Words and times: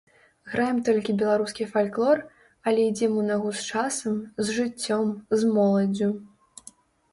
Граем 0.51 0.77
толькі 0.87 1.13
беларускі 1.21 1.67
фальклор, 1.73 2.17
але 2.71 2.79
ідзём 2.93 3.13
у 3.21 3.27
нагу 3.29 3.53
з 3.61 3.69
часам, 3.69 4.17
з 4.43 4.57
жыццём, 4.59 5.15
з 5.39 5.55
моладдзю. 5.55 6.13